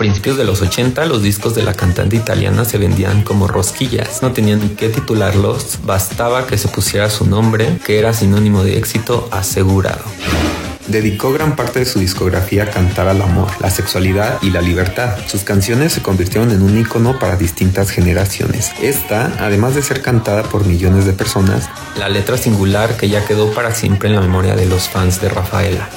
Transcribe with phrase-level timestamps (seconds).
[0.00, 4.22] principios de los 80 los discos de la cantante italiana se vendían como rosquillas.
[4.22, 8.78] No tenían ni qué titularlos, bastaba que se pusiera su nombre, que era sinónimo de
[8.78, 10.00] éxito asegurado.
[10.86, 15.18] Dedicó gran parte de su discografía a cantar al amor, la sexualidad y la libertad.
[15.26, 18.72] Sus canciones se convirtieron en un icono para distintas generaciones.
[18.80, 23.52] Esta, además de ser cantada por millones de personas, la letra singular que ya quedó
[23.52, 25.90] para siempre en la memoria de los fans de Rafaela.